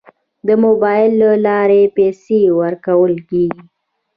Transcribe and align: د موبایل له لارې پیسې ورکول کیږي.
د 0.47 0.49
موبایل 0.63 1.11
له 1.21 1.31
لارې 1.45 1.81
پیسې 1.97 2.39
ورکول 2.61 3.13
کیږي. 3.29 3.61